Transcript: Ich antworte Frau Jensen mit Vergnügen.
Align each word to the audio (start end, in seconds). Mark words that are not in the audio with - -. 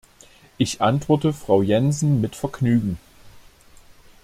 Ich 0.57 0.81
antworte 0.81 1.31
Frau 1.31 1.61
Jensen 1.61 2.21
mit 2.21 2.35
Vergnügen. 2.35 2.97